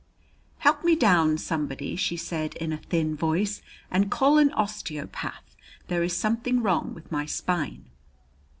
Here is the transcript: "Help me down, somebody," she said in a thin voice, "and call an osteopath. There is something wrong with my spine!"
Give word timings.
"Help 0.57 0.83
me 0.83 0.95
down, 0.95 1.37
somebody," 1.37 1.95
she 1.95 2.17
said 2.17 2.55
in 2.55 2.73
a 2.73 2.77
thin 2.77 3.15
voice, 3.15 3.61
"and 3.91 4.09
call 4.09 4.39
an 4.39 4.51
osteopath. 4.53 5.55
There 5.89 6.01
is 6.01 6.17
something 6.17 6.63
wrong 6.63 6.95
with 6.95 7.11
my 7.11 7.27
spine!" 7.27 7.85